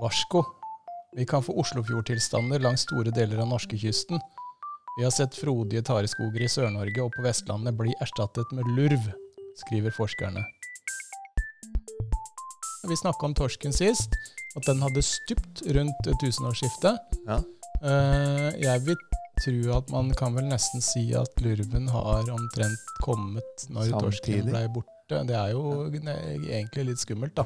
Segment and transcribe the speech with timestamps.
[0.00, 0.44] Varsko.
[1.16, 4.20] Vi kan få Oslofjordtilstander langs store deler av norskekysten.
[4.98, 9.10] Vi har sett frodige tareskoger i Sør-Norge og på Vestlandet bli erstattet med lurv,
[9.64, 10.44] skriver forskerne.
[12.88, 14.12] Vi snakka om torsken sist,
[14.56, 17.16] at den hadde stupt rundt tusenårsskiftet.
[17.26, 17.40] Ja.
[17.82, 19.00] Eh, jeg vil
[19.42, 24.52] tro at man kan vel nesten si at lurven har omtrent kommet når torsken Samtidig.
[24.52, 25.24] ble borte.
[25.28, 27.44] Det er jo egentlig litt skummelt, da.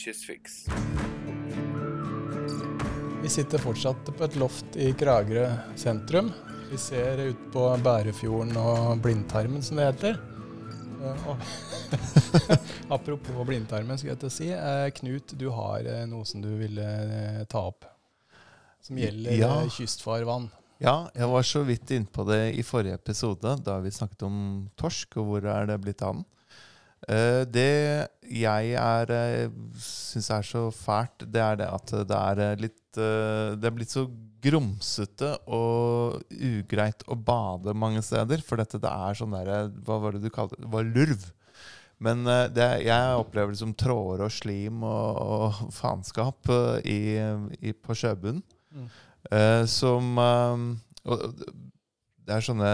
[0.00, 0.66] Lytter Kystfiks.
[3.22, 6.30] Vi sitter fortsatt på et loft i Kragerø sentrum.
[6.70, 10.16] Vi ser ut på Bærefjorden og Blindtarmen, som det heter.
[11.02, 11.36] Eh, og
[12.94, 14.48] Apropos blindtarmen, skal jeg til å si.
[14.54, 17.84] Eh, Knut, du har eh, noe som du ville ta opp.
[18.80, 19.52] Som gjelder Ja.
[19.68, 20.48] kystfarvann.
[20.80, 25.18] Ja, jeg var så vidt innpå det i forrige episode, da vi snakket om torsk,
[25.20, 26.24] og hvor er det blitt av den.
[27.10, 27.70] Eh, det
[28.30, 32.98] jeg er uh, syns er så fælt, det er det at det er eh, litt
[33.00, 34.04] eh, Det er blitt så
[34.40, 38.42] grumsete og ugreit å bade mange steder.
[38.46, 40.70] For dette det er sånn derre Hva var det du kalte det?
[40.70, 41.26] Var lurv.
[42.00, 47.00] Men eh, det, jeg opplever det som tråder og slim og, og faenskap eh, i,
[47.60, 48.44] i, på sjøbunnen.
[48.70, 48.88] Mm.
[49.36, 50.64] Eh, som eh,
[51.10, 51.44] og,
[52.30, 52.68] Det er sånne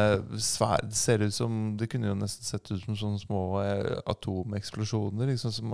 [0.44, 3.94] svære Det ser ut som Det kunne jo nesten sett ut som sånne små eh,
[4.12, 5.30] atomeksplosjoner.
[5.32, 5.72] Liksom, som,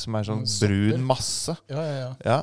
[0.00, 1.56] som er sånn Mm, brun masse.
[1.68, 2.14] Ja, ja, ja.
[2.24, 2.38] Ja.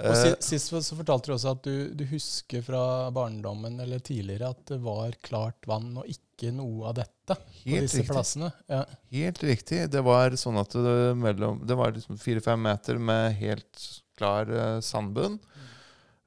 [0.00, 4.00] Og Eh, si- Sist så fortalte du også at du, du husker fra barndommen eller
[4.00, 8.08] tidligere at det var klart vann og ikke noe av dette på disse riktig.
[8.10, 8.50] plassene.
[8.72, 8.82] Ja.
[9.12, 9.82] Helt riktig.
[9.92, 13.84] Det var sånn at det, mellom, det var liksom fire-fem meter med helt
[14.16, 14.48] klar
[14.80, 14.82] sandbunn.
[14.82, 15.38] sandbunn.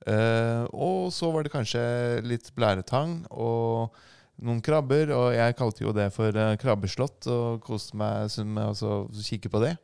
[0.07, 1.81] Eh, og så var det kanskje
[2.23, 3.97] litt blæretang og
[4.39, 5.11] noen krabber.
[5.15, 9.63] Og jeg kalte jo det for uh, krabbeslott og koste meg med å kikke på
[9.65, 9.75] det.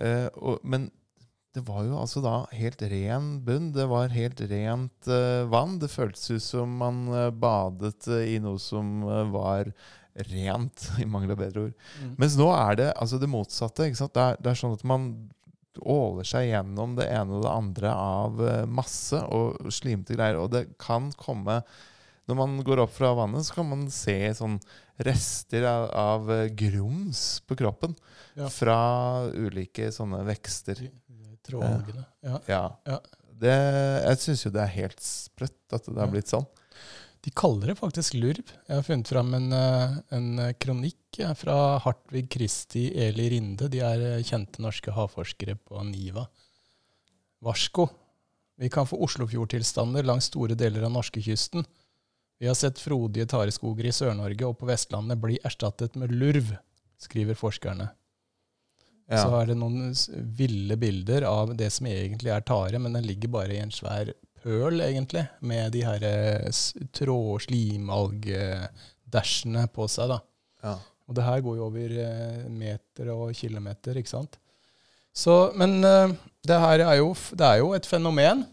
[0.00, 0.88] Uh, og, men
[1.54, 3.70] det var jo altså da helt ren bunn.
[3.76, 5.10] Det var helt rent
[5.52, 5.76] vann.
[5.78, 7.04] Det føltes ut som man
[7.38, 9.70] badet i noe som var
[10.32, 11.76] rent, i mangel av bedre ord.
[12.02, 12.16] Mm.
[12.18, 13.86] Mens nå er det altså det motsatte.
[13.86, 15.06] Det, er, det er sånn at man
[15.80, 20.38] åler seg gjennom det ene og det andre av eh, masse og slimete greier.
[20.42, 21.62] Og det kan komme
[22.24, 24.54] Når man går opp fra vannet, så kan man se sånn
[25.04, 27.92] rester av, av eh, grums på kroppen.
[28.38, 28.48] Ja.
[28.48, 28.78] Fra
[29.28, 30.86] ulike sånne vekster.
[31.44, 32.06] Trådalgene.
[32.24, 32.40] Ja.
[32.48, 32.64] Ja.
[32.88, 33.00] Ja.
[33.34, 33.54] Det,
[34.06, 36.46] jeg syns jo det er helt sprøtt at det har blitt sånn.
[37.24, 38.50] De kaller det faktisk lurv.
[38.68, 43.70] Jeg har funnet fram en, eh, en eh, kronikk fra Hartvig Kristi Eli Rinde.
[43.72, 46.26] De er eh, kjente norske havforskere på NIVA.
[47.44, 47.88] Varsko.
[48.60, 51.64] Vi kan få Oslofjordtilstander langs store deler av norskekysten.
[52.38, 56.52] Vi har sett frodige tareskoger i Sør-Norge og på Vestlandet bli erstattet med lurv,
[57.00, 57.88] skriver forskerne.
[59.08, 59.22] Ja.
[59.22, 59.94] Så er det noen
[60.36, 64.12] ville bilder av det som egentlig er tare, men den ligger bare i en svær
[64.44, 66.00] pøl, egentlig, med de her
[66.94, 70.08] tråd- og slimalgdæsjene på seg.
[70.12, 70.18] da.
[70.64, 70.74] Ja.
[71.08, 74.32] Og det her går jo over eh, meter og kilometer, ikke sant.
[75.14, 76.14] Så, men eh,
[76.46, 78.44] det her er jo, det er jo et fenomen.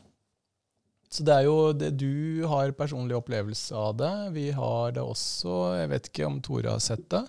[1.11, 4.13] Så det er jo det, Du har personlig opplevelse av det.
[4.35, 5.75] Vi har det også.
[5.81, 7.23] Jeg vet ikke om Tore har sett det?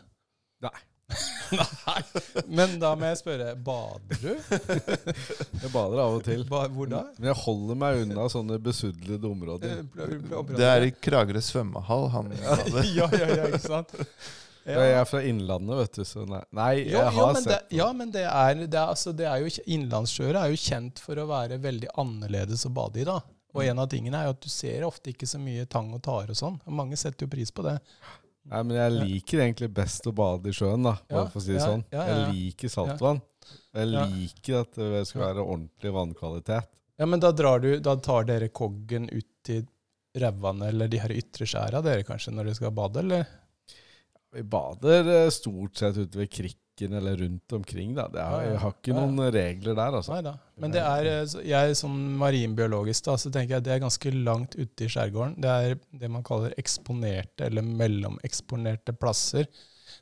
[1.53, 1.97] Nei.
[2.49, 4.31] Men da må jeg spørre, bader du?
[4.33, 6.45] Jeg bader av og til.
[6.49, 7.03] Ba, hvor da?
[7.19, 9.83] Men jeg holder meg unna sånne besudlede områder.
[10.57, 12.89] Det er i Kragerø svømmehall han bader.
[12.97, 13.93] ja, ja, ja, ikke sant?
[14.63, 16.41] Jeg er fra Innlandet, vet du, så nei.
[16.55, 19.27] Nei, jeg Jo, har jo, men det, ja, men det er, det er, altså, det
[19.27, 23.07] er jo, Innlandssjøer er jo kjent for å være veldig annerledes å bade i.
[23.09, 23.17] da.
[23.53, 26.01] Og en av tingene er jo at du ser ofte ikke så mye tang og
[26.07, 26.61] tare og sånn.
[26.73, 27.75] Mange setter jo pris på det.
[28.51, 31.45] Nei, men jeg liker egentlig best å bade i sjøen, da, bare Ja, for å
[31.45, 31.85] si det ja, sånn.
[31.95, 32.07] ja.
[32.09, 33.21] Jeg liker saltvann.
[33.73, 36.71] Jeg liker at det skal være ordentlig vannkvalitet.
[36.99, 39.63] Ja, Men da, drar du, da tar dere koggen ut til
[40.19, 43.25] rævvannet eller de her ytre skjæra dere kanskje når dere skal bade, eller?
[44.33, 46.31] Vi bader eh, stort sett ute ved
[46.77, 47.95] krikken eller rundt omkring.
[47.95, 48.09] da.
[48.09, 50.13] Det er, jeg har ikke noen regler der, altså.
[50.15, 50.33] Nei da.
[50.59, 54.55] Men det er, eh, jeg som marinbiologisk da, så tenker jeg det er ganske langt
[54.57, 55.37] ute i skjærgården.
[55.41, 59.47] Det er det man kaller eksponerte eller mellomeksponerte plasser.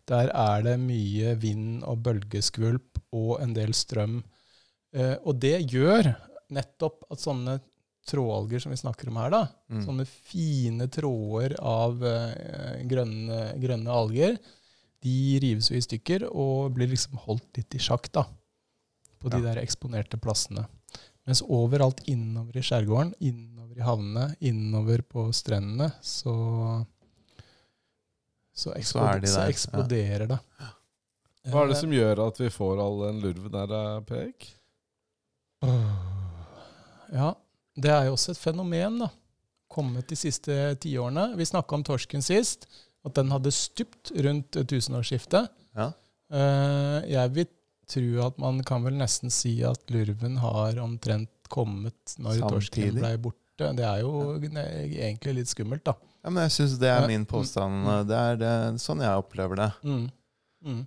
[0.06, 4.22] Der er det mye vind og bølgeskvulp og en del strøm.
[4.94, 6.14] Eh, og det gjør
[6.50, 7.60] nettopp at sånne
[8.10, 9.84] trådalger som vi snakker om her, da, Mm.
[9.86, 14.38] sånne fine tråder av eh, grønne, grønne alger,
[15.02, 18.26] de rives jo i stykker og blir liksom holdt litt i sjakk da,
[19.20, 19.54] på de Ja.
[19.54, 20.66] der eksponerte plassene.
[21.26, 26.86] Mens overalt innover i skjærgården, innover i havnene, innover på strendene, så
[28.52, 30.34] så, Så er de så eksploderer ja.
[30.34, 30.40] det.
[31.48, 34.34] Hva er det Eh, som gjør at vi får all den lurven der, eh,
[37.12, 37.34] Ja,
[37.76, 39.08] det er jo også et fenomen, da.
[39.70, 41.36] Kommet de siste tiårene.
[41.38, 42.66] Vi snakka om torsken sist,
[43.06, 45.50] at den hadde stupt rundt tusenårsskiftet.
[45.78, 45.90] Ja.
[46.30, 47.48] Eh, jeg vil
[47.90, 53.16] tro at man kan vel nesten si at lurven har omtrent kommet når torsken ble
[53.22, 53.72] borte.
[53.76, 54.64] Det er jo ja.
[55.08, 55.96] egentlig litt skummelt, da.
[56.20, 57.82] Ja, men jeg syns det er min påstand.
[57.84, 57.92] Mm.
[58.08, 59.70] Det er det, sånn jeg opplever det.
[59.84, 60.06] Mm.
[60.66, 60.82] Mm.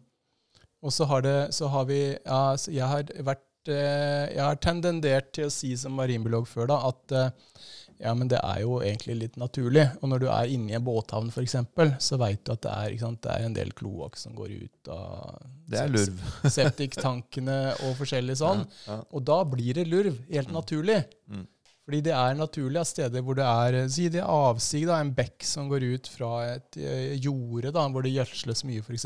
[0.84, 4.60] Og så har, det, så har vi ja, så Jeg har vært eh, Jeg har
[4.62, 7.62] tendendert til å si som marinbiolog før da, at eh,
[8.04, 9.86] ja, men det er jo egentlig litt naturlig.
[10.02, 11.56] Og når du er inne i en båthavn f.eks.,
[12.04, 14.92] så veit du at det er, sant, det er en del kloakk som går ut
[14.92, 15.40] av
[15.72, 16.22] Det er lurv.
[16.58, 17.58] septiktankene
[17.88, 18.66] og forskjellig sånn.
[18.86, 19.00] Ja, ja.
[19.16, 20.58] Og da blir det lurv, helt Mm.
[20.60, 21.00] naturlig.
[21.32, 21.48] Mm.
[21.84, 25.00] Fordi det er naturlig at steder hvor det er eh, si det er avsig, da,
[25.04, 29.06] en bekk som går ut fra et eh, jorde da, hvor det gjødsles mye, f.eks.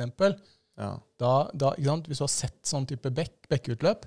[0.77, 0.91] Ja.
[1.17, 1.71] Da, da.
[1.79, 4.05] Hvis du har sett sånn type bekk, bekkutløp,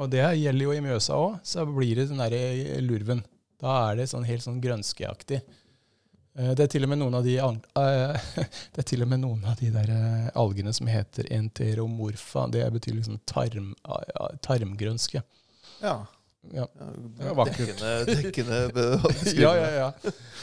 [0.00, 3.20] og det gjelder jo i Mjøsa òg, så blir det den derre lurven.
[3.64, 5.38] Da er det sånn helt sånn grønskeaktig.
[6.36, 8.26] Eh, Det er til og med noen av de, eh,
[8.74, 12.48] det er til og med noen av de der eh, algene som heter enteromorfa.
[12.52, 13.72] Det betyr liksom tarm,
[14.44, 15.22] tarmgrønske.
[15.82, 15.96] ja.
[16.52, 16.66] Ja.
[16.76, 17.78] Det var vakkert.
[17.80, 19.36] Dekkende, dekkende.
[19.40, 19.86] Ja, ja, ja.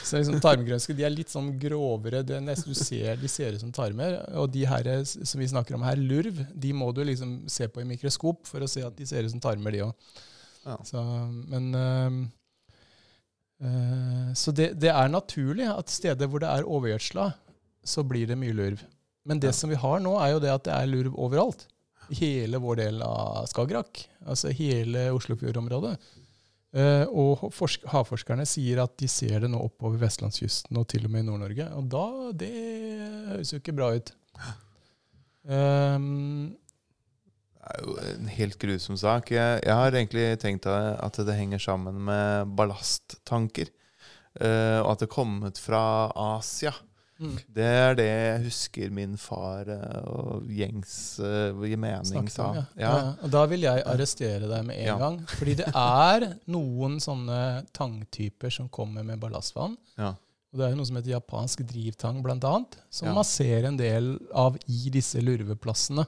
[0.02, 2.24] Så liksom tarmgrønske de er litt sånn grovere.
[2.26, 4.16] Det er nesten, du ser, de ser ut som tarmer.
[4.34, 7.84] Og de her som vi snakker om her, lurv, de må du liksom se på
[7.84, 9.94] i mikroskop for å se at de ser ut som tarmer, de òg.
[10.66, 10.74] Ja.
[11.54, 11.70] Men
[14.34, 17.28] Så det, det er naturlig at steder hvor det er overgjødsla,
[17.86, 18.80] så blir det mye lurv.
[19.24, 19.54] Men det Ja.
[19.54, 21.66] som vi har nå, er jo det at det er lurv overalt.
[22.10, 24.02] Hele vår del av Skagerrak.
[24.26, 25.92] Altså hele Oslofjordområdet.
[26.74, 31.12] Eh, og forsk havforskerne sier at de ser det nå oppover vestlandskysten og til og
[31.14, 31.68] med i Nord-Norge.
[31.76, 32.50] Og da Det
[33.28, 34.10] høres jo ikke bra ut.
[35.44, 36.54] Um,
[37.62, 39.30] Det er jo en helt grusom sak.
[39.30, 43.70] Jeg, jeg har egentlig tenkt at det henger sammen med ballasttanker.
[44.32, 45.82] Uh, og at det er kommet fra
[46.16, 46.72] Asia.
[47.20, 52.48] mm, Det er det jeg husker min far eh, og gjengs uh, mening sa.
[52.56, 52.64] ja.
[52.80, 52.92] Ja.
[52.96, 55.20] Ja, da vil jeg arrestere deg med en gang.
[55.28, 59.76] Fordi det er noen sånne tangtyper som kommer med ballastvann.
[60.00, 60.14] Ja.
[60.52, 64.16] Og det er jo noe som heter japansk drivtang, annet, som man ser en del
[64.34, 66.04] av i disse lurveplassene.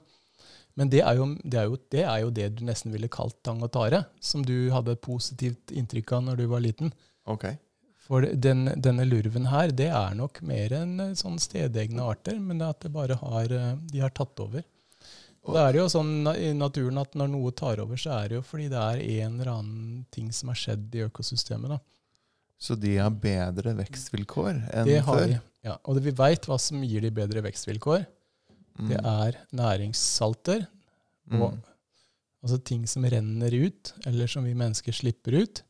[0.74, 3.36] Men det er, jo, det, er jo, det er jo det du nesten ville kalt
[3.46, 6.90] tang og tare, som du hadde et positivt inntrykk av når du var liten.
[7.30, 7.46] Ok.
[8.04, 12.58] For den, denne lurven her, det er nok mer enn eh, sånn stedegne arter, men
[12.60, 14.66] det er at det bare har, eh, de har tatt over.
[15.44, 18.38] Og det er jo sånn i naturen at når noe tar over, så er det
[18.38, 21.74] jo fordi det er en eller annen ting som har skjedd i økosystemet.
[21.76, 21.78] da.
[22.60, 25.26] Så de har bedre vekstvilkår enn Det har før?
[25.28, 25.40] de.
[25.64, 28.06] Ja, og det, vi veit hva som gir de bedre vekstvilkår.
[28.78, 28.88] Mm.
[28.90, 30.66] Det er næringssalter.
[31.32, 31.62] Og, Mm.
[32.44, 35.62] Altså ting som renner ut, eller som vi mennesker slipper ut.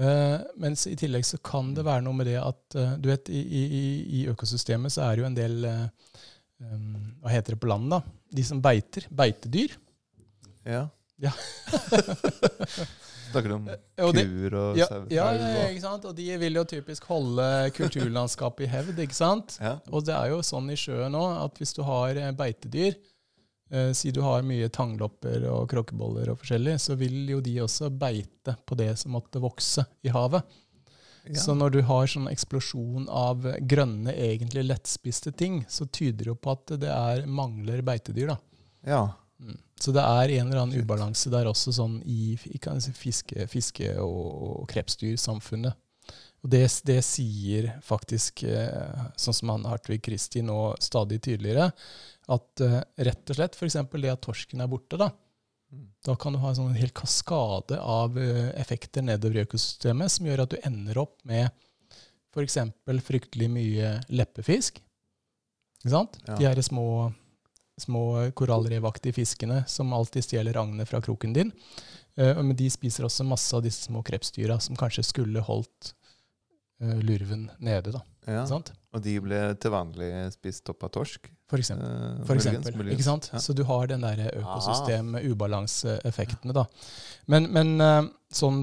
[0.00, 3.28] Uh, mens i tillegg så kan det være noe med det at uh, du vet,
[3.30, 3.82] i, i,
[4.18, 5.84] i økosystemet så er det jo en del uh,
[6.64, 8.00] um, Hva heter det på land, da?
[8.34, 9.06] De som beiter.
[9.14, 9.76] Beitedyr.
[10.66, 10.88] Ja.
[11.20, 11.32] Ja.
[13.32, 15.06] Snakker du om kuer og Ja, sauer?
[15.12, 16.04] ja, ja, ikke sant?
[16.08, 19.56] Og de vil jo typisk holde kulturlandskapet i hevd, ikke sant?
[19.62, 19.78] Ja.
[19.92, 22.98] Og det er jo sånn i sjøen òg at hvis du har eh, beitedyr,
[23.72, 27.88] eh, si du har mye tanglopper og kråkeboller og forskjellig, så vil jo de også
[27.88, 30.44] beite på det som måtte vokse i havet.
[31.30, 31.38] Ja.
[31.38, 36.36] Så når du har sånn eksplosjon av grønne, egentlig lettspiste ting, så tyder det jo
[36.36, 38.34] på at det er mangler beitedyr.
[38.34, 38.38] da.
[38.84, 39.02] ja.
[39.42, 39.56] Mm.
[39.82, 44.28] Så det er en eller annen ubalanse der også sånn i si, fiske, fiske- og,
[44.62, 45.74] og krepsdyrsamfunnet.
[46.42, 51.68] Og det, det sier faktisk, eh, sånn som han Hartvig Kristi nå stadig tydeligere,
[52.34, 53.78] at eh, rett og slett f.eks.
[53.94, 55.10] det at torsken er borte, da,
[55.72, 55.86] Mm.
[56.04, 60.26] da kan du ha en sånn hel kaskade av eh, effekter nedover i økosystemet som
[60.28, 61.48] gjør at du ender opp med
[62.32, 62.58] f.eks.
[63.06, 64.82] fryktelig mye leppefisk.
[65.80, 66.18] Ikke sant?
[66.28, 66.36] Ja.
[66.36, 66.84] De her små,
[67.82, 68.04] små
[68.38, 71.50] korallrevaktige fiskene som alltid stjeler agnet fra kroken din.
[72.16, 75.94] Eh, men de spiser også masse av disse små krepsdyra som kanskje skulle holdt
[76.82, 77.90] eh, lurven nede.
[77.94, 78.00] da.
[78.28, 78.46] ja.
[78.92, 81.30] Og de ble til vanlig spist opp av torsk?
[81.48, 81.88] For eksempel.
[81.88, 82.98] eh, For eksempel, muligens.
[82.98, 83.30] ikke sant?
[83.32, 83.38] Ja.
[83.40, 86.52] Så du har den der økosystem-ubalanseeffektene.
[86.56, 86.64] da.
[87.32, 88.62] Men, men eh, sånn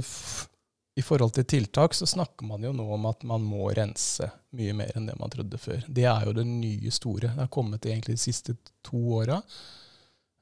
[1.00, 4.28] i forhold til tiltak så snakker man jo nå om at man må rense
[4.58, 5.84] mye mer enn det man trodde før.
[5.88, 7.30] Det er jo det nye store.
[7.30, 9.40] Det har kommet egentlig de siste to åra.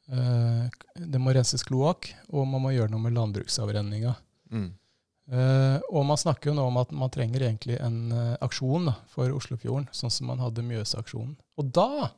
[0.07, 0.65] Eh,
[1.03, 4.15] det må renses kloakk, og man må gjøre noe med landbruksavrenninga.
[4.55, 4.69] Mm.
[5.27, 9.33] Eh, og man snakker jo nå om at man trenger egentlig en eh, aksjon for
[9.35, 11.35] Oslofjorden, sånn som man hadde Mjøsaksjonen.
[11.59, 12.09] Og da,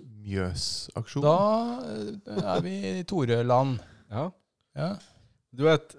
[0.00, 1.26] Mjøsaksjon.
[1.26, 3.82] da er vi i Toreland.
[4.08, 4.30] Ja.
[4.78, 4.94] Ja.
[5.52, 5.92] Du vet,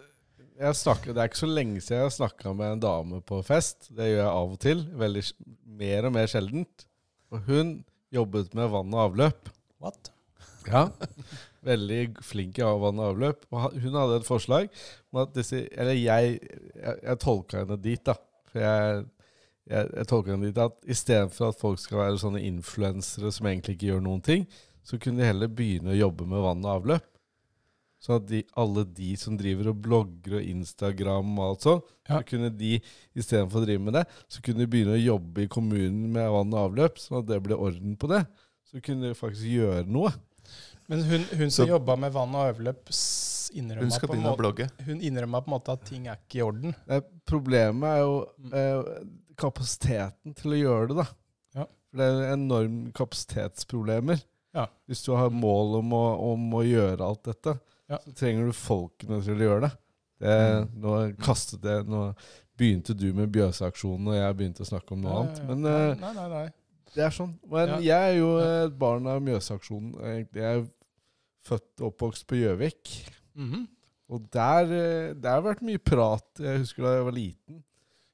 [0.61, 3.39] jeg snakker, det er ikke så lenge siden jeg har snakka med en dame på
[3.45, 3.87] fest.
[3.89, 4.83] Det gjør jeg av og til.
[5.01, 5.23] Veldig
[5.81, 6.85] Mer og mer sjeldent.
[7.33, 7.71] Og hun
[8.13, 9.49] jobbet med vann og avløp.
[9.81, 10.11] What?
[10.67, 10.89] Ja.
[11.65, 13.47] Veldig flink i vann og avløp.
[13.49, 14.69] Og hun hadde et forslag
[15.11, 16.37] om at disse Eller jeg,
[16.75, 18.17] jeg, jeg tolka henne dit, da.
[18.51, 19.05] For jeg,
[19.71, 23.79] jeg, jeg tolka henne dit at istedenfor at folk skal være sånne influensere som egentlig
[23.79, 24.45] ikke gjør noen ting,
[24.85, 27.10] så kunne de heller begynne å jobbe med vann og avløp.
[28.01, 32.17] Sånn at de, alle de som driver og blogger og Instagram og alt sånt, Ja.
[32.17, 32.79] så kunne de
[33.15, 36.53] istedenfor å drive med det, så kunne de begynne å jobbe i kommunen med vann
[36.55, 38.23] og avløp, sånn at det ble orden på det.
[38.71, 40.09] Så kunne de faktisk gjøre noe.
[40.89, 42.89] Men hun, hun som jobba med vann og avløp,
[43.51, 46.41] Hun innrømma på, en måte- hun innrømma på en måte at ting er ikke i
[46.45, 46.73] orden.
[46.89, 48.53] Eh, Problemet er jo Mm.
[48.53, 49.03] eh,
[49.35, 51.07] kapasiteten til å gjøre det, da.
[51.59, 51.65] Ja.
[51.91, 54.23] For det er enorme kapasitetsproblemer.
[54.55, 54.67] Ja.
[54.89, 57.59] Hvis du har mål om å, om å gjøre alt dette,
[57.91, 57.99] Ja.
[58.05, 59.71] så trenger du folkene til å gjøre det.
[60.23, 60.67] det Mm.
[60.83, 62.13] Nå kastet det Nå
[62.57, 65.41] begynte du med Bjøsaksjonen, og jeg begynte å snakke om noe Ja, annet.
[65.47, 66.43] Men nei, eh, nei, nei, nei.
[66.95, 67.33] det er sånn.
[67.49, 69.95] Men jeg er jo et barn av Mjøsaksjonen.
[70.03, 70.63] Jeg er
[71.47, 72.91] født og oppvokst på Gjøvik.
[73.35, 73.67] Mhm.
[74.11, 76.27] Og der, eh, det har vært mye prat.
[76.37, 77.63] Jeg husker da jeg var liten.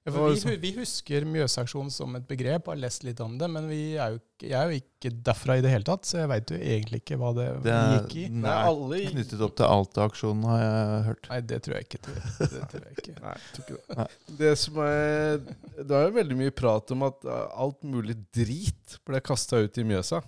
[0.07, 4.13] Vi, vi husker Mjøsaksjonen som et begrep, har lest litt om det, men vi er
[4.15, 6.99] jo jeg er jo ikke derfra i det hele tatt, så jeg veit jo egentlig
[7.01, 8.25] ikke hva det, Det er gikk i.
[8.37, 11.29] Nei, er alle i- knyttet opp til Alta-aksjonen, har jeg hørt.
[11.31, 11.99] Nei, det tror jeg ikke.
[12.05, 13.15] Det, det tror jeg ikke.
[13.23, 13.97] Nei, jeg tror ikke det.
[13.97, 14.07] Nei.
[14.43, 15.41] Det som er
[15.81, 19.81] Det er jo veldig mye prat om at uh, alt mulig drit ble kasta ut
[19.81, 20.21] i Mjøsa.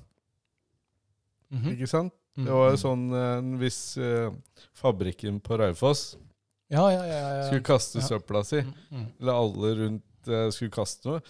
[1.54, 1.70] Mhm.
[1.76, 2.14] Ikke sant?
[2.38, 2.46] Mm.
[2.48, 4.30] Det var jo sånn en viss uh,
[4.78, 6.16] fabrikken på Raufoss
[6.70, 7.20] Ja, ja, ja.
[7.40, 8.06] ja, skulle kaste Ja.
[8.08, 9.06] søpla si, Mm, mm.
[9.22, 11.22] eller alle rundt uh, skulle kaste noe,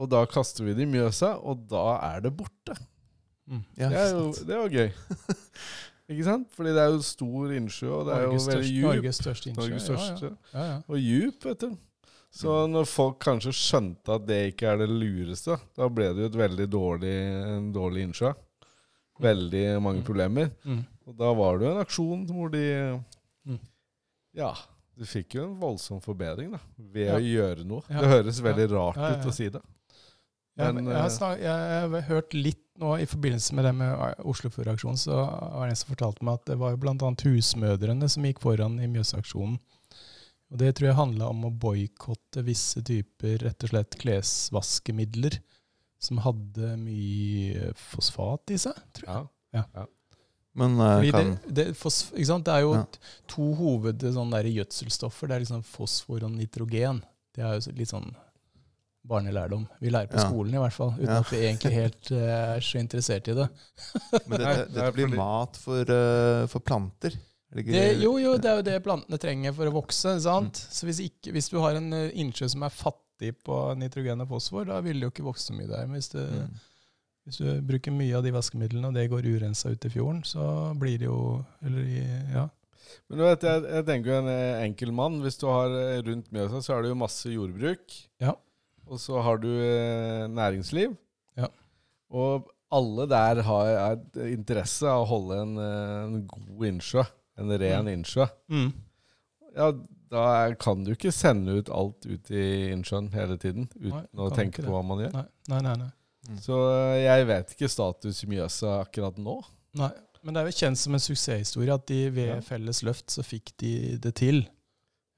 [0.00, 2.74] og da kaster vi det i Mjøsa, og da er det borte.
[3.48, 3.64] Mm.
[3.76, 4.90] Ja, Det, er jo, det er var gøy.
[6.12, 6.48] Ikke sant?
[6.56, 8.86] Fordi det er jo stor innsjø, og det er jo veldig djup.
[8.88, 9.62] Norges største innsjø.
[9.68, 10.30] Norges største.
[10.52, 10.58] Ja, ja.
[10.58, 10.78] Ja, ja.
[10.88, 11.76] Og djup, vet du.
[12.32, 16.30] Så når folk kanskje skjønte at det ikke er det lureste, da ble det jo
[16.32, 17.12] et veldig dårlig,
[17.52, 18.32] en dårlig innsjø.
[19.22, 20.04] Veldig mange Mm.
[20.06, 20.50] problemer.
[20.64, 20.80] Mm.
[21.06, 22.64] Og da var det jo en aksjon hvor de.
[24.34, 24.54] Ja,
[24.96, 27.16] du fikk jo en voldsom forbedring da, ved Ja.
[27.16, 27.82] å gjøre noe.
[27.88, 28.00] Ja.
[28.04, 29.60] Det høres veldig rart ut å si det.
[30.56, 33.72] Men, men jeg, har eh, snak, jeg har hørt litt nå i forbindelse med det
[33.76, 37.12] med Oslofjordaksjonen, så var det en som fortalte meg at det var jo bl.a.
[37.24, 39.56] husmødrene som gikk foran i Mjøsaksjonen.
[40.52, 45.38] Og det tror jeg handla om å boikotte visse typer rett og slett klesvaskemidler
[46.02, 48.76] som hadde mye fosfat i seg.
[48.92, 49.28] Tror jeg.
[49.56, 49.86] Ja, Ja.
[50.54, 52.44] Men eh, Fordi kan det, det, sant?
[52.44, 52.84] det er jo Ja.
[53.28, 55.28] to hoved sånn der gjødselstoffer.
[55.28, 57.02] Det er liksom fosfor og nitrogen.
[57.34, 58.10] Det er jo litt sånn
[59.08, 59.64] barnelærdom.
[59.80, 60.28] Vi lærer på Ja.
[60.28, 61.18] skolen i hvert fall, uten Ja.
[61.20, 63.48] at vi egentlig helt uh, er så interessert i det.
[64.28, 67.16] Men dette, det det blir mat for, uh, for planter?
[67.52, 68.00] Er det.
[68.00, 70.20] Jo, jo, det er jo det plantene trenger for å vokse.
[70.22, 70.52] sant?
[70.62, 70.72] Mm.
[70.72, 74.64] Så hvis, ikke, hvis du har en innsjø som er fattig på nitrogen og fosfor,
[74.66, 75.86] da vil det jo ikke vokse så mye der.
[75.86, 76.54] Men hvis, det, Mm.
[77.26, 80.44] Hvis du bruker mye av de vaskemidlene, og det går urensa ut i fjorden, så
[80.78, 81.20] blir det jo
[81.62, 81.86] Eller
[82.32, 82.48] Ja.
[83.08, 85.20] Men du vet, jeg, jeg tenker jo en eh, enkel mann.
[85.24, 87.94] Hvis du har eh, rundt Mjøsa, så er det jo masse jordbruk.
[88.20, 88.34] Ja.
[88.84, 90.92] Og så har du eh, næringsliv.
[91.38, 91.48] Ja.
[92.12, 97.06] Og alle der har er interesse av å holde en, en god innsjø.
[97.40, 98.26] En ren innsjø.
[98.52, 98.70] Mm.
[99.56, 99.70] Ja,
[100.12, 100.26] da
[100.60, 104.64] kan du ikke sende ut alt ut i innsjøen hele tiden uten Nei, å tenke
[104.64, 105.16] på hva man gjør.
[105.16, 105.76] Nei, nei, nei.
[105.86, 105.92] nei.
[106.42, 109.40] Så eh, jeg vet ikke status i Mjøsa akkurat nå.
[109.80, 109.90] Nei,
[110.22, 112.40] men det er jo kjent som en suksesshistorie at de ved Ja.
[112.46, 114.44] felles løft så fikk de det til.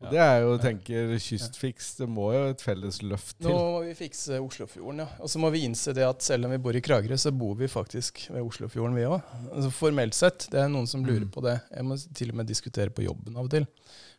[0.04, 0.10] Ja.
[0.10, 3.48] det er jo, tenker Kystfiks, det må jo et felles løft til.
[3.48, 5.06] Nå må vi fikse Oslofjorden, ja.
[5.22, 7.54] Og så må vi innse det at selv om vi bor i Kragerø, så bor
[7.56, 9.22] vi faktisk ved Oslofjorden, vi òg.
[9.54, 10.48] Altså formelt sett.
[10.52, 11.30] Det er noen som lurer Mm.
[11.32, 11.60] på det.
[11.72, 13.66] Jeg må til og med diskutere på jobben av og til.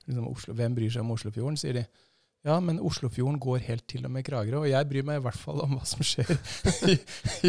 [0.08, 1.86] Liksom, Oslo, hvem bryr seg om Oslofjorden, sier de.
[2.46, 5.40] Ja, men Oslofjorden går helt til og med Kragerø, og jeg bryr meg i hvert
[5.42, 6.30] fall om hva som skjer
[6.92, 6.98] i,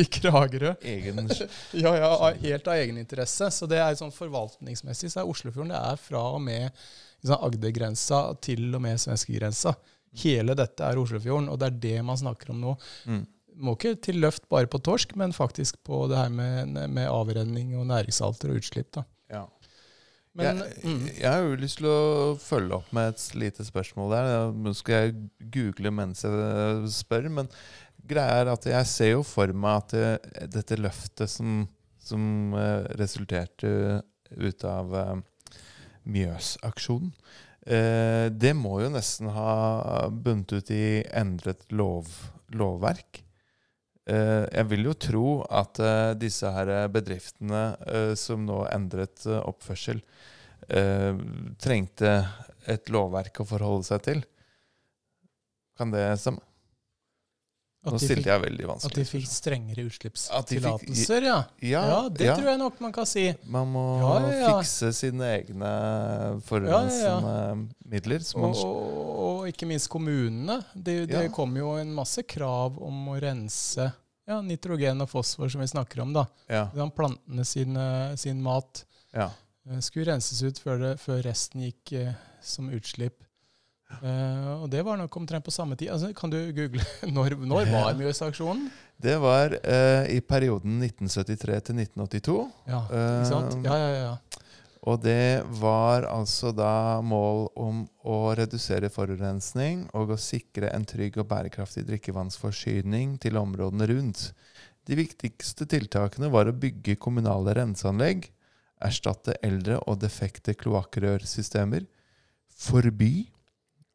[0.00, 0.72] i Kragerø.
[0.88, 1.20] Egen
[1.84, 3.50] Ja, ja, helt av egeninteresse.
[3.52, 8.22] Så det er sånn forvaltningsmessig så er Oslofjorden det er fra og med liksom, Agdergrensa
[8.40, 9.74] til og med svenskegrensa.
[10.22, 12.76] Hele dette er Oslofjorden, og det er det man snakker om nå.
[13.04, 13.24] mm.
[13.56, 17.70] Må ikke til løft bare på torsk, men faktisk på det her med, med avrenning
[17.80, 18.90] og næringssalter og utslipp.
[18.96, 19.04] da.
[19.32, 19.46] Ja.
[20.36, 22.00] Men, jeg, mm, jeg har jo lyst til å
[22.40, 24.32] følge opp med et lite spørsmål der.
[24.52, 25.14] Nå skal jeg
[25.54, 27.48] google mens jeg spør, men
[28.06, 31.64] greia er at jeg ser jo for meg at det, dette løftet som,
[32.02, 33.72] som eh, resulterte
[34.36, 35.16] ut av eh,
[36.06, 37.10] Mjøsaksjonen,
[37.66, 42.06] Eh, det må jo nesten ha bundet ut i endret lov,
[42.54, 43.24] lovverk.
[44.06, 50.02] Eh, jeg vil jo tro at eh, disse her bedriftene eh, som nå endret oppførsel,
[51.62, 52.12] trengte
[52.66, 54.22] et lovverk å forholde seg til.
[55.78, 56.45] Kan det stemme?
[57.86, 61.36] Nå stilte jeg veldig At de fikk strengere utslippstillatelser, ja.
[61.62, 62.34] Ja, Ja, det ja.
[62.38, 63.26] tror jeg nok man kan si.
[63.46, 65.70] Man må Ja, fikse sine egne
[66.46, 68.24] forurensende midler.
[68.26, 70.58] Som Og, man, og, og ikke minst kommunene.
[70.74, 73.90] Det, det kom jo en masse krav om å rense
[74.26, 76.14] ja, nitrogen og fosfor, som vi snakker om.
[76.16, 76.26] da.
[76.96, 78.82] Plantene sine, sin mat
[79.14, 79.30] ja.
[79.70, 82.12] eh, skulle renses ut før, det, før resten gikk eh,
[82.42, 83.22] som utslipp.
[83.86, 85.92] Eh, og det var nok omtrent på samme tid.
[85.94, 86.82] Altså, kan du google
[87.16, 88.66] når, når var Mjøsaksjonen?
[88.96, 92.36] Det var uh, i perioden 1973 til 1982.
[92.66, 93.56] Ja, ikke sant?
[93.58, 94.42] Eh, Ja, ja, ja.
[94.86, 101.18] Og det var altså da mål om å redusere forurensning og å sikre en trygg
[101.18, 104.28] og bærekraftig drikkevannsforsyning til områdene rundt.
[104.86, 108.28] De viktigste tiltakene var å bygge kommunale renseanlegg,
[108.78, 111.88] erstatte eldre og defekte kloakkrørsystemer,
[112.54, 113.26] forby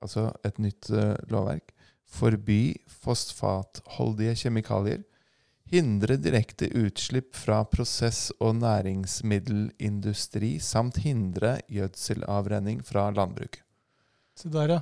[0.02, 1.72] altså et nytt uh, lovverk,
[2.12, 5.04] forby fosfatholdige kjemikalier,
[5.72, 13.62] hindre direkte utslipp fra prosess- og næringsmiddelindustri, samt hindre gjødselavrenning fra landbruket.
[14.36, 14.80] Se der, ja.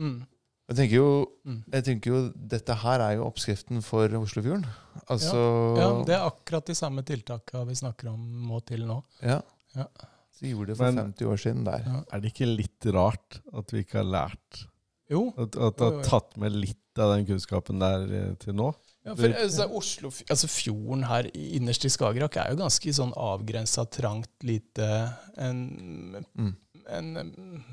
[0.00, 0.24] Mm.
[0.68, 1.62] Jeg tenker, jo, Mm.
[1.72, 4.64] jeg tenker jo dette her er jo oppskriften for Oslofjorden.
[5.10, 9.02] Altså Ja, Det er akkurat de samme tiltakene vi snakker om må til nå.
[9.22, 9.40] ja.
[9.76, 9.86] Ja.
[10.34, 11.82] Så gjorde det for Men- 50 år siden der.
[11.86, 12.00] Ja.
[12.12, 14.64] Er det ikke litt rart at vi ikke har lært
[15.10, 15.28] Jo.
[15.36, 18.70] At, at jo, har tatt med litt av den kunnskapen der eh, til nå?
[19.04, 23.12] Ja, for altså, Oslo, altså Fjorden her i- innerst i Skagerrak er jo ganske sånn
[23.12, 24.88] avgrensa, trangt, lite
[25.36, 26.54] En, Mm.
[26.88, 27.64] en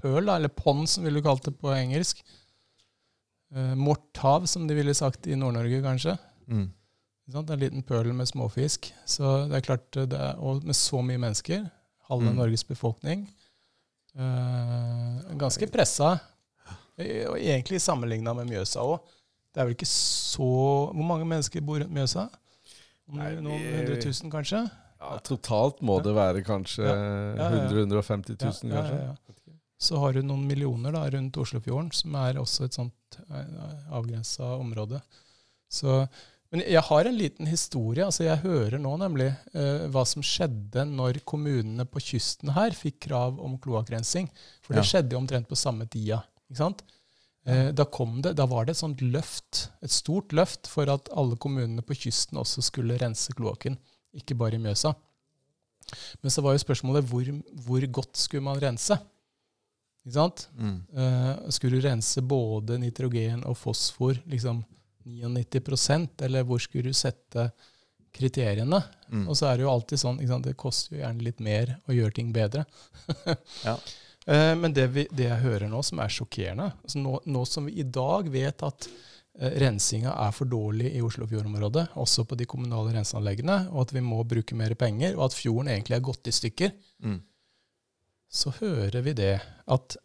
[0.00, 2.22] pøl, da, eller pond, som ville du kalt det på engelsk.
[3.54, 6.16] Uh, Morthav, som de ville sagt i Nord-Norge, kanskje.
[6.50, 6.68] Mm.
[7.26, 7.50] Ikke sant?
[7.50, 8.92] En liten pøl med småfisk.
[9.06, 11.68] Så det er klart, det er, Og med så mye mennesker,
[12.08, 12.36] halve Mm.
[12.42, 13.26] Norges befolkning,
[14.16, 16.14] Uh, ganske pressa.
[16.96, 19.00] Eh, Og egentlig sammenligna med Mjøsa òg.
[19.52, 20.46] Det er vel ikke så
[20.94, 22.24] Hvor mange mennesker bor rundt Mjøsa?
[23.12, 24.62] Noen hundre tusen, kanskje?
[25.00, 27.68] Ja, totalt må det være kanskje Ja, ja, ja.
[27.68, 29.52] 100 150 000, Ja, ja, kanskje.
[29.78, 33.18] Så har du noen millioner da, rundt Oslofjorden, som er også et sånt
[33.92, 35.02] avgrensa område.
[35.68, 36.06] Så,
[36.56, 38.04] men jeg har en liten historie.
[38.06, 43.02] altså Jeg hører nå nemlig uh, hva som skjedde når kommunene på kysten her fikk
[43.10, 44.30] krav om kloakkrensing.
[44.64, 44.88] For det Ja.
[44.88, 46.22] skjedde jo omtrent på samme tida.
[46.48, 46.80] ikke sant?
[47.46, 51.10] Uh, da, kom det, da var det et sånt løft, et stort løft for at
[51.12, 53.76] alle kommunene på kysten også skulle rense kloakken.
[54.16, 54.94] Ikke bare i Mjøsa.
[56.22, 57.28] Men så var jo spørsmålet hvor,
[57.66, 58.96] hvor godt skulle man rense?
[60.06, 60.48] Ikke sant?
[60.56, 60.80] Mm.
[60.96, 64.64] Uh, skulle du rense både nitrogen og fosfor liksom
[65.06, 67.50] 99% eller hvor skulle du sette
[68.16, 68.80] kriteriene?
[69.12, 69.26] Mm.
[69.28, 70.46] Og så er det jo alltid sånn, sant?
[70.48, 72.64] det koster jo gjerne litt mer å gjøre ting bedre.
[73.66, 73.76] Ja.
[74.26, 77.68] Eh, Men det, vi, det jeg hører nå som er sjokkerende, altså nå, nå som
[77.68, 78.88] vi i dag vet at
[79.38, 84.02] eh, rensinga er for dårlig i Oslofjordområdet, også på de kommunale renseanleggene, og at vi
[84.02, 87.20] må bruke mer penger, og at fjorden egentlig er gått i stykker, Mm.
[88.32, 89.34] så hører vi det
[89.70, 89.96] at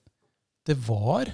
[0.67, 1.31] det var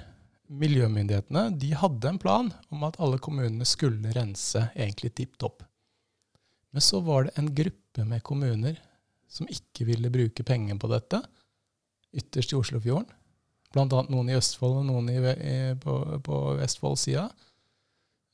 [0.47, 5.63] miljømyndighetene de hadde en plan om at alle kommunene skulle rense egentlig tipp topp.
[6.71, 8.79] Men så var det en gruppe med kommuner
[9.27, 11.19] som ikke ville bruke penger på dette,
[12.15, 13.10] ytterst i Oslofjorden.
[13.75, 15.17] Blant annet noen i Østfold og noen i,
[15.81, 17.27] på, på Vestfold-sida.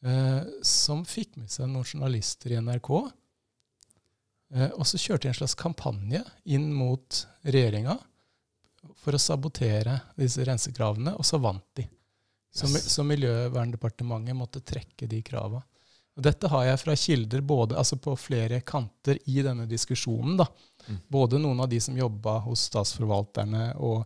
[0.05, 2.89] Eh, som fikk med seg noen journalister i NRK.
[4.53, 7.97] Eh, og så kjørte de en slags kampanje inn mot regjeringa
[8.99, 11.87] for å sabotere disse rensekravene, og så vant de.
[12.53, 15.63] Så, så Miljøverndepartementet måtte trekke de krava.
[16.13, 20.37] Og dette har jeg fra kilder både, altså på flere kanter i denne diskusjonen.
[20.43, 20.45] da.
[20.85, 20.99] Mm.
[21.09, 24.03] Både noen av de som jobba hos statsforvalterne, og,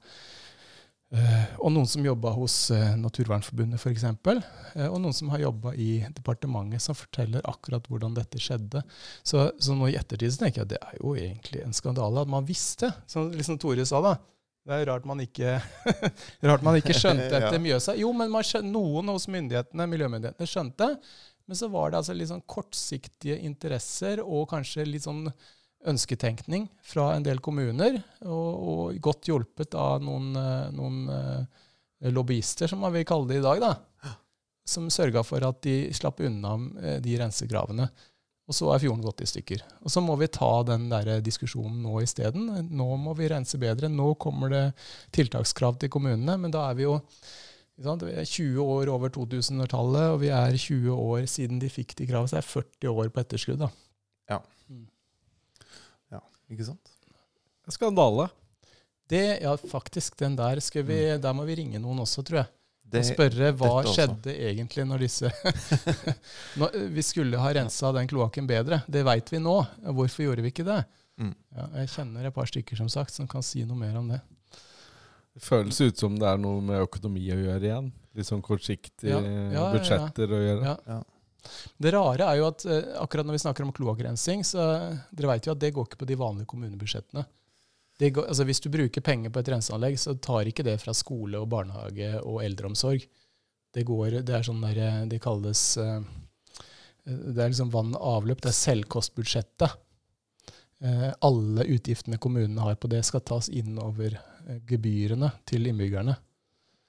[1.12, 5.76] eh, og noen som jobba hos eh, Naturvernforbundet f.eks., eh, og noen som har jobba
[5.76, 8.86] i departementet, som forteller akkurat hvordan dette skjedde.
[9.20, 12.24] Så, så nå i ettertid så tenker jeg at det er jo egentlig en skandale
[12.24, 14.16] at man visste, som liksom Tore sa da.
[14.68, 15.58] Det er rart man ikke,
[16.50, 17.52] rart man ikke skjønte Ja.
[17.56, 17.96] Mjøsa.
[17.96, 20.90] Jo, men man skjøn, noen hos myndighetene, miljømyndighetene skjønte.
[21.48, 25.30] Men så var det altså litt sånn kortsiktige interesser og kanskje litt sånn
[25.88, 32.68] ønsketenkning fra en del kommuner, og, og godt hjulpet av noen, eh, noen eh, lobbyister,
[32.68, 34.14] som man vil kalle det i dag, da,
[34.68, 37.88] som sørga for at de slapp unna eh, de rensekravene.
[38.48, 39.66] Og så er fjorden gått i stykker.
[39.84, 42.48] Og så må vi ta den der diskusjonen nå isteden.
[42.72, 43.90] Nå må vi rense bedre.
[43.92, 44.64] Nå kommer det
[45.16, 46.96] tiltakskrav til kommunene, men da er vi jo
[47.84, 48.06] sant?
[48.08, 52.08] Vi er 20 år over 2000-tallet, og vi er 20 år siden de fikk de
[52.08, 52.32] kravene.
[52.32, 53.60] Så er 40 år på etterskudd.
[53.66, 53.72] da.
[56.52, 56.94] Ikke sant?
[57.68, 58.30] Skandale.
[59.08, 62.52] Det, ja, faktisk, den der skal vi, Der må vi ringe noen også, tror jeg.
[62.88, 65.28] Det, og spørre hva skjedde egentlig når disse
[66.60, 68.80] når, Vi skulle ha rensa den kloakken bedre.
[68.88, 69.58] Det veit vi nå.
[69.97, 70.80] Hvorfor gjorde vi ikke det?
[71.19, 71.34] Mm.
[71.58, 74.21] Ja, jeg kjenner et par stykker som sagt som kan si noe mer om det.
[75.36, 77.91] Det føles ut som det er noe med økonomi å gjøre igjen.
[78.17, 79.67] Litt sånn kortsiktige Ja, ja, ja, ja.
[79.76, 80.71] budsjetter å gjøre.
[80.71, 80.78] Ja.
[80.95, 81.02] Ja.
[81.78, 84.63] Det rare er jo at eh, akkurat når vi snakker om kloakkrensing, så
[85.12, 87.23] dere vet jo at det går ikke på de vanlige kommunebudsjettene.
[87.98, 90.94] Det går, altså hvis du bruker penger på et renseanlegg, så tar ikke det fra
[90.94, 93.08] skole og barnehage og eldreomsorg.
[93.74, 96.00] Det, går, det er sånn der, eh, det kalles eh,
[97.08, 98.42] Det er liksom vann og avløp.
[98.44, 99.76] Det er selvkostbudsjettet.
[100.86, 106.18] Eh, Alle utgiftene kommunene har på det, skal tas inn over eh, gebyrene til innbyggerne.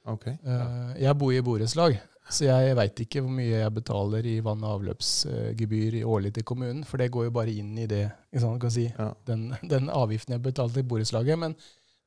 [0.09, 0.31] Ok.
[0.45, 0.61] ja.
[0.97, 4.79] Jeg bor i borettslag, så jeg veit ikke hvor mye jeg betaler i vann- og
[4.83, 8.05] avløpsgebyr årlig til kommunen, for det går jo bare inn i det,
[8.37, 9.13] sant, kan si, Ja.
[9.27, 11.39] den, den avgiften jeg betalte til borettslaget.
[11.39, 11.55] Men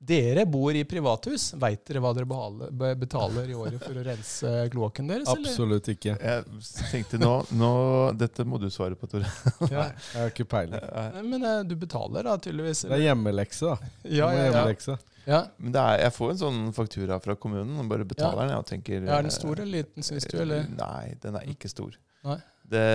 [0.01, 1.51] dere bor i privathus.
[1.61, 5.27] Veit dere hva dere betaler i året for å rense kloakken deres?
[5.29, 5.49] eller?
[5.51, 6.15] Absolutt ikke.
[6.17, 6.45] Jeg
[6.89, 7.69] tenkte nå, nå
[8.17, 9.29] Dette må du svare på, Tore.
[9.69, 9.91] Ja.
[10.13, 10.81] Jeg har ikke peiling.
[11.29, 12.81] Men eh, du betaler da, tydeligvis?
[12.89, 13.91] Det er hjemmelekse, da.
[14.09, 14.97] Ja, ja, ja.
[15.27, 15.41] Ja.
[15.57, 18.57] Men det er, jeg får en sånn faktura fra kommunen, og bare betaler den.
[18.57, 20.37] og tenker Ja, Er den stor eller liten, syns du?
[20.41, 20.65] Eller?
[20.77, 21.97] Nei, den er ikke stor.
[22.25, 22.37] Nei.
[22.71, 22.85] Det,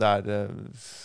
[0.00, 0.54] det er eh,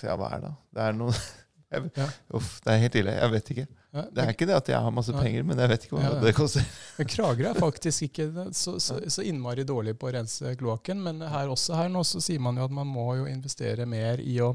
[0.08, 0.54] Ja, hva er det?
[0.78, 1.16] Det er noe
[1.74, 2.06] jeg, Ja.
[2.38, 3.16] Uff, det er helt ille.
[3.18, 3.66] Jeg vet ikke.
[3.98, 5.98] Ja, Det er ikke det at jeg har masse penger, penger, men jeg vet ikke
[5.98, 6.22] hva Ja, ja.
[6.24, 6.66] det koster.
[7.16, 11.02] Kragerø er faktisk ikke så, så, så innmari dårlig på å rense kloakken.
[11.04, 14.22] Men her også her nå så sier man jo at man må jo investere mer
[14.24, 14.54] i å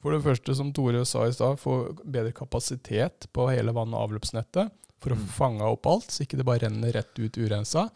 [0.00, 4.08] For det første, som Tore sa i stad, få bedre kapasitet på hele vann- og
[4.08, 4.70] avløpsnettet.
[5.00, 5.26] For å Mm.
[5.28, 7.90] fange opp alt, så ikke det bare renner rett ut urensa.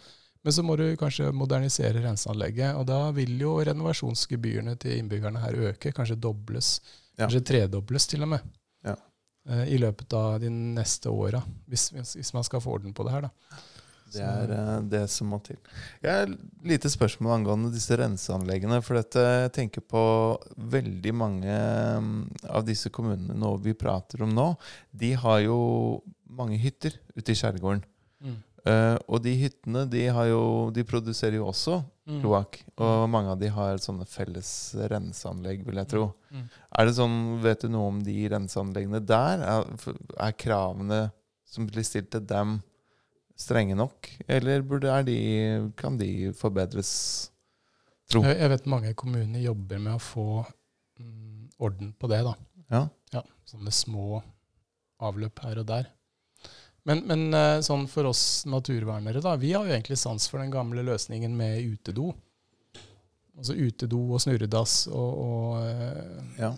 [0.45, 2.77] Men så må du kanskje modernisere renseanlegget.
[2.77, 5.93] Og da vil jo renovasjonsgebyrene til innbyggerne her øke.
[5.93, 6.81] Kanskje dobles.
[7.19, 7.27] Ja.
[7.27, 8.41] Kanskje tredobles til og med.
[8.85, 8.97] Ja.
[9.49, 11.43] eh, I løpet av de neste åra.
[11.69, 13.31] Hvis, hvis man skal få orden på det her, da.
[14.15, 15.59] Det er uh, det som må til.
[16.05, 18.81] Jeg har et lite spørsmål angående disse renseanleggene.
[18.85, 20.05] For dette, jeg tenker på
[20.77, 21.59] veldig mange
[22.05, 22.19] mm,
[22.51, 24.51] av disse kommunene nå vi prater om nå.
[24.91, 25.59] De har jo
[26.35, 27.85] mange hytter ute i skjærgården.
[28.25, 28.39] Mm.
[28.65, 32.21] Uh, og de hyttene de, har jo, de produserer jo også Mm.
[32.21, 32.59] kloakk.
[32.85, 34.49] Og mange av de har sånne felles
[34.93, 36.05] renseanlegg, vil jeg tro.
[36.35, 36.43] Mm.
[36.79, 39.41] Er det sånn, Vet du noe om de renseanleggene der?
[39.41, 39.97] Er,
[40.27, 41.01] er kravene
[41.49, 42.59] som blir stilt til dem,
[43.39, 44.11] strenge nok?
[44.29, 45.19] Eller burde, er de,
[45.79, 46.93] kan de forbedres?
[48.11, 48.23] Tro.
[48.27, 50.29] Jeg, jeg vet mange kommuner jobber med å få
[51.01, 52.21] mm, orden på det.
[52.27, 52.35] da.
[52.71, 52.87] Ja.
[53.15, 54.23] Ja, Sånne små
[55.05, 55.91] avløp her og der.
[56.85, 60.53] Men, men eh, sånn for oss naturvernere, da, vi har jo egentlig sans for den
[60.53, 62.13] gamle løsningen med utedo.
[63.35, 66.53] Altså utedo og snurredass og, og eh, ja.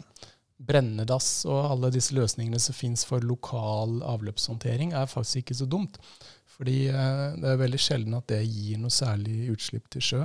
[0.56, 5.98] Brennedass og alle disse løsningene som fins for lokal avløpshåndtering, er faktisk ikke så dumt.
[6.56, 10.22] Fordi eh, det er veldig sjelden at det gir noe særlig utslipp til sjø.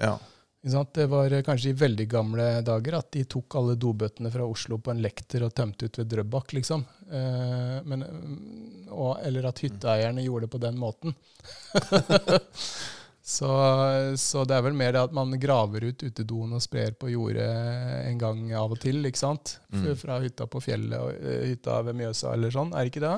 [0.00, 0.16] ja.
[0.64, 4.78] Det var eh, kanskje i veldig gamle dager at de tok alle dobøttene fra Oslo
[4.80, 6.86] på en lekter og tømte ut ved Drøbak, liksom.
[7.04, 11.12] Eh, men, mm, og, eller at hytteeierne gjorde det på den måten.
[13.24, 13.48] så,
[14.20, 17.46] så det er vel mer det at man graver ut utedoen og sprer på jordet
[18.10, 19.54] en gang av og til, ikke sant?
[19.72, 19.86] Mm.
[19.96, 23.14] Fra hytta på fjellet og eh, hytta ved Mjøsa eller sånn, er det ikke det?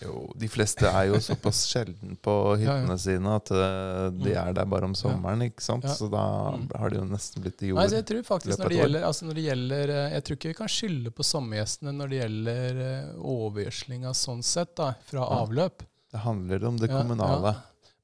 [0.00, 4.38] Jo, de fleste er jo såpass sjelden på Ja, hyttene sine at eh, de Mm.
[4.46, 5.84] er der bare om sommeren, ikke sant?
[5.84, 5.92] Ja.
[5.92, 6.24] Så da
[6.56, 6.64] Mm.
[6.80, 7.82] har de jo nesten blitt i jord.
[7.82, 10.36] Nei, så jeg tror faktisk når det, gjelder, altså når det gjelder eh, Jeg tror
[10.40, 12.80] ikke vi kan skylde på sommergjestene når det gjelder
[13.20, 15.44] overgjødslinga sånn sett, da, fra Ja.
[15.44, 15.84] avløp.
[16.10, 17.52] Det handler om det Ja, kommunale.
[17.52, 17.60] ja.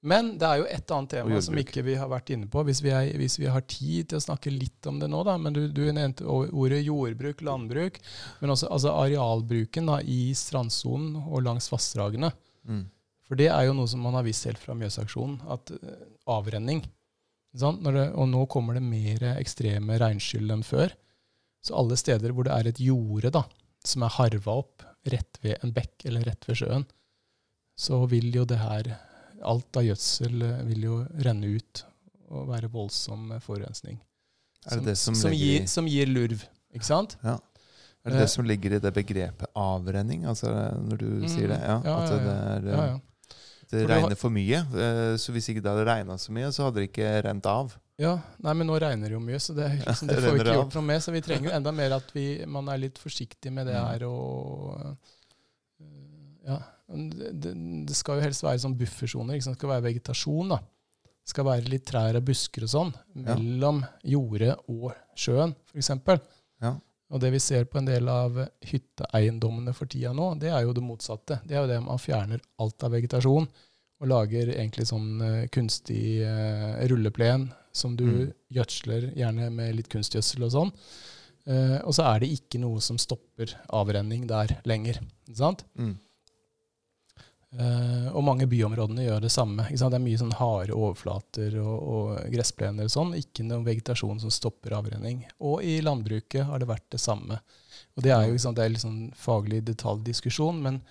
[0.07, 2.81] Men det er jo et annet tema som ikke vi har vært inne på, hvis
[2.85, 5.23] vi, er, hvis vi har tid til å snakke litt om det nå.
[5.27, 7.99] da, men Du, du nevnte ordet jordbruk, landbruk,
[8.41, 12.31] men også altså arealbruken da, i strandsonen og langs vassdragene.
[12.69, 12.85] Mm.
[13.27, 16.85] For det er jo noe som man har visst helt fra Mjøsaksjonen, at eh, avrenning
[17.57, 20.93] det, Og nå kommer det mer ekstreme regnskyll enn før.
[21.65, 23.47] Så alle steder hvor det er et jorde da,
[23.87, 26.85] som er harva opp rett ved en bekk eller rett ved sjøen,
[27.79, 28.93] så vil jo det her
[29.45, 31.85] Alt av gjødsel eh, vil jo renne ut
[32.31, 33.99] og være voldsom eh, forurensning.
[34.67, 36.41] Er det det som, som, ligger gir, i som gir lurv,
[36.75, 37.17] ikke sant?
[37.23, 37.37] Ja.
[38.07, 38.21] Er det Eh.
[38.23, 41.59] det som ligger i det begrepet avrenning, altså når du Mm, sier det?
[41.61, 42.99] Ja, ja, At det, er, Ja, ja.
[43.71, 44.59] det regner for mye.
[44.75, 47.75] eh, Så hvis ikke det hadde regna så mye, så hadde det ikke rent av.
[47.99, 50.55] Ja, nei, men nå regner det jo mye, så det, liksom, det får vi ikke
[50.55, 51.03] gjort noe med.
[51.03, 53.87] Så vi trenger enda mer at vi, man er litt forsiktig med det Mm.
[53.89, 54.97] her og
[56.47, 56.59] Ja.
[56.87, 57.53] Det,
[57.87, 59.39] det, skal jo helst være sånn buffersoner.
[59.39, 60.55] Det skal være vegetasjon.
[60.55, 60.61] da.
[61.27, 65.91] Det skal være litt trær og busker og sånn mellom jordet og sjøen, f.eks.
[66.63, 66.77] Ja.
[67.11, 70.75] Og det vi ser på en del av hytteeiendommene for tida nå, det er jo
[70.75, 71.41] det motsatte.
[71.47, 73.47] Det er jo det man fjerner alt av vegetasjon
[73.97, 78.33] og lager egentlig sånn eh, kunstig uh, rulleplen som du Mm.
[78.53, 80.73] gjødsler gjerne med litt kunstgjødsel og sånn.
[81.47, 85.01] Uh, og så er det ikke noe som stopper avrenning der lenger.
[85.27, 85.65] Ikke sant?
[85.79, 85.95] Mm.
[87.57, 89.65] Eh, og mange byområdene gjør det samme.
[89.71, 93.15] Det er mye sånn harde overflater og, og gressplener og sånn.
[93.17, 95.25] Ikke noen vegetasjon som stopper avrenning.
[95.41, 97.41] Og i landbruket har det vært det samme.
[97.97, 100.83] Og det er jo sant, det er litt sånn faglig detaljdiskusjon, men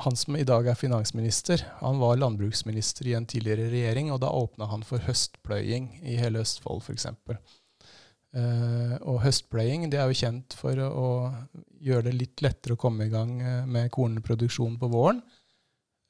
[0.00, 4.32] han som i dag er finansminister, han var landbruksminister i en tidligere regjering, og da
[4.34, 7.06] åpna han for høstpløying i hele Østfold, f.eks.
[8.34, 11.10] Uh, og høstpløying det er jo kjent for å, å
[11.84, 15.20] gjøre det litt lettere å komme i gang eh, med kornproduksjon på våren.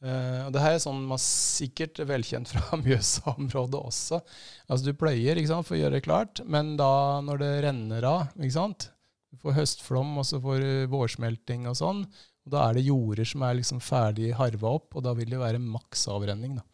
[0.04, 4.20] Eh, og det her er sånn man sikkert er velkjent fra Mjøsa-området også.
[4.68, 8.08] Altså Du pløyer ikke sant, for å gjøre det klart, men da når det renner
[8.08, 8.90] av ikke sant?
[9.32, 12.04] Du får høstflom, og så får du vårsmelting og sånn.
[12.44, 15.40] og Da er det jorder som er liksom ferdig harva opp, og da vil det
[15.40, 16.60] være maks avrenning.
[16.60, 16.66] da.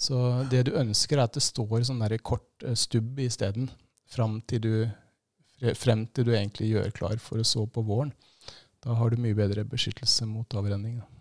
[0.00, 0.16] Så
[0.50, 3.68] det du ønsker, er at det står sånn der kort eh, stubb isteden.
[4.10, 8.10] Frem til, du, frem til du egentlig gjør klar for å så på våren.
[8.80, 10.98] Da har du mye bedre beskyttelse mot avrenning.
[11.04, 11.19] Da.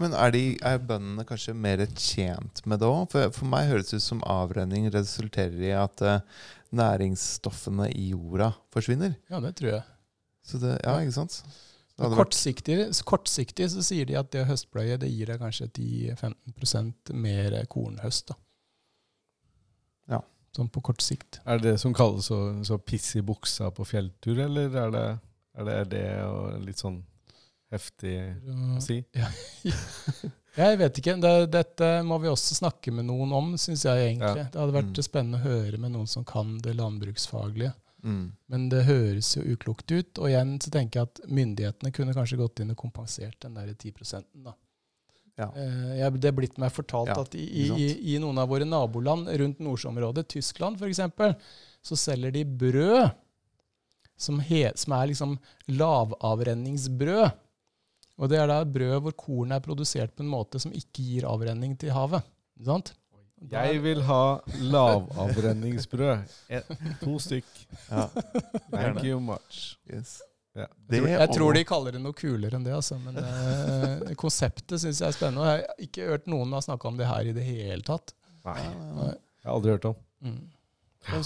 [0.00, 3.10] Men er, de, er bøndene kanskje mer tjent med det òg?
[3.12, 8.52] For, for meg høres det ut som avrenning resulterer i at uh, næringsstoffene i jorda
[8.72, 9.18] forsvinner.
[9.30, 9.82] Ja, det tror jeg.
[10.48, 11.42] Så det, ja, ikke sant?
[11.92, 12.76] Det Kortsiktig,
[13.06, 18.32] kortsiktig så sier de at det høstpløyet det gir deg kanskje 10-15% mer kornhøst.
[18.32, 18.38] da.
[20.16, 20.22] Ja.
[20.56, 21.42] Sånn på kort sikt.
[21.44, 25.06] Er det det som kalles å så piss i buksa på fjelltur, eller er det
[25.52, 27.02] er det, er det og litt sånn
[27.72, 28.14] heftig
[28.52, 29.00] å si?
[30.52, 31.14] Jeg vet ikke.
[31.22, 34.42] Det, dette må vi også snakke med noen om, syns jeg egentlig.
[34.44, 34.50] Ja.
[34.52, 35.04] Det hadde vært Mm.
[35.06, 37.72] spennende å høre med noen som kan det landbruksfaglige.
[38.04, 40.18] mm, Men det høres jo uklokt ut.
[40.18, 43.72] Og igjen så tenker jeg at myndighetene kunne kanskje gått inn og kompensert den der
[43.72, 44.52] 10% da.
[45.38, 45.48] ja.
[45.56, 48.66] Eh, jeg, det er blitt meg fortalt Ja, at i, i, i noen av våre
[48.68, 51.00] naboland rundt Nordsjøområdet, Tyskland f.eks.,
[51.82, 53.08] så selger de brød
[54.20, 55.38] som, he, som er liksom
[56.22, 57.32] lavavrenningsbrød.
[58.20, 61.28] Og det er da brød hvor kornet er produsert på en måte som ikke gir
[61.28, 62.26] avrenning til havet.
[62.58, 62.92] Ikke sant?
[63.50, 64.24] Jeg vil ha
[64.70, 66.34] lavavrenningsbrød.
[67.02, 67.48] To stykk.
[67.90, 68.04] ja.
[68.70, 69.78] Thank you much.
[69.90, 70.20] Yes.
[70.54, 70.66] Ja.
[70.86, 72.98] Det jeg, tror, jeg tror de kaller det noe kulere enn det, altså.
[73.00, 75.42] Men eh, konseptet syns jeg er spennende.
[75.42, 78.14] Og jeg har ikke hørt noen har snakka om det her i det hele tatt.
[78.44, 78.58] Nei,
[78.98, 79.12] Nei.
[79.14, 79.96] jeg har aldri hørt om.
[80.22, 80.42] Mm.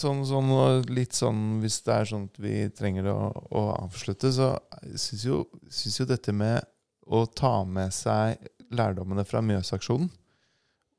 [0.00, 0.52] Sånn, sånn,
[0.88, 3.18] litt sånn, Hvis det er sånn at vi trenger å,
[3.52, 4.54] å avslutte, så
[4.94, 6.64] syns jo, syns jo dette med
[7.06, 8.40] å ta med seg
[8.74, 10.08] lærdommene fra Mjøsaksjonen,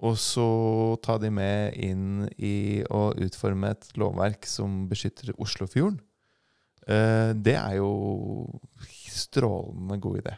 [0.07, 0.49] og så
[1.01, 5.97] ta de med inn i å utforme et lovverk som beskytter Oslofjorden,
[6.85, 7.89] eh, det er jo
[9.09, 10.35] strålende god idé.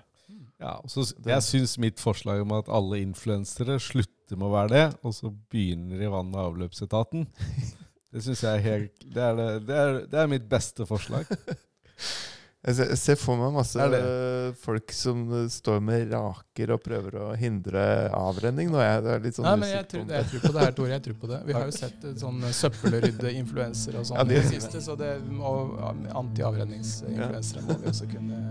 [0.60, 4.88] Ja, så, jeg syns mitt forslag om at alle influensere slutter med å være det,
[5.08, 7.27] og så begynner i vann- og avløpsetaten,
[8.12, 11.27] det syns jeg er helt det er, det, det, er, det er mitt beste forslag.
[12.60, 14.00] Jeg ser, for meg masse Det det.
[14.04, 18.67] eh, folk som eh, står med raker og prøver å hindre avrenning.
[18.74, 20.65] Nå jeg, det er litt sånn Nei, men jeg tror, på jeg tror på det
[20.65, 20.89] her, Tore.
[20.91, 21.39] Jeg tror på det.
[21.48, 25.13] Vi har jo sett eh, sånn søppelrydde-influensere og sånn Ja, i det siste, så det
[25.39, 25.80] og
[26.19, 28.41] anti-avrenningsinfluensere må vi også kunne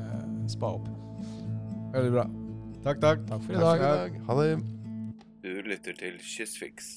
[0.49, 0.89] spa opp.
[1.93, 2.25] Veldig bra.
[2.89, 3.29] Takk, takk.
[3.29, 3.77] Takk for i Takk dag.
[3.77, 4.19] for i dag.
[4.25, 4.51] Ha det.
[5.45, 6.95] Du lytter til Kystfiks.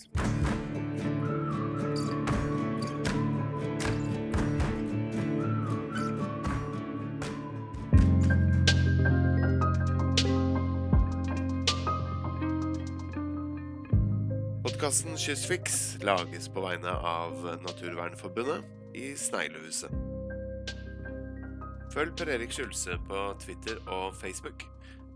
[14.81, 19.93] Podkasten Kystfiks lages på vegne av Naturvernforbundet i Sneglehuset.
[21.93, 24.65] Følg Per Erik Skjulse på Twitter og Facebook.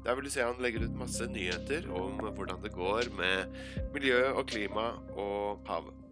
[0.05, 3.57] Der vil du se han legger ut masse nyheter om hvordan det går med
[3.97, 6.04] miljø og klima og havet.